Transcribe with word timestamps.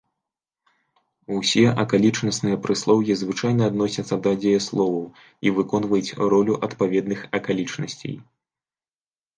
Усе 1.39 1.65
акалічнасныя 1.83 2.57
прыслоўі 2.65 3.17
звычайна 3.21 3.63
адносяцца 3.73 4.15
да 4.29 4.35
дзеясловаў 4.41 5.05
і 5.49 5.55
выконваюць 5.59 6.15
ролю 6.35 6.53
адпаведных 6.71 7.19
акалічнасцей. 7.41 8.15